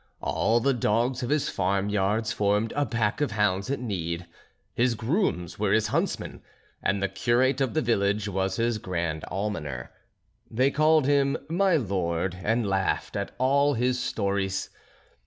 All 0.19 0.59
the 0.59 0.73
dogs 0.73 1.21
of 1.21 1.29
his 1.29 1.47
farm 1.47 1.89
yards 1.89 2.31
formed 2.31 2.73
a 2.75 2.87
pack 2.87 3.21
of 3.21 3.33
hounds 3.33 3.69
at 3.69 3.79
need; 3.79 4.25
his 4.73 4.95
grooms 4.95 5.59
were 5.59 5.73
his 5.73 5.89
huntsmen; 5.89 6.41
and 6.81 7.03
the 7.03 7.07
curate 7.07 7.61
of 7.61 7.75
the 7.75 7.83
village 7.83 8.27
was 8.27 8.55
his 8.55 8.79
grand 8.79 9.23
almoner. 9.25 9.91
They 10.49 10.71
called 10.71 11.05
him 11.05 11.37
"My 11.49 11.75
Lord," 11.75 12.35
and 12.41 12.65
laughed 12.67 13.15
at 13.15 13.35
all 13.37 13.75
his 13.75 13.99
stories. 13.99 14.71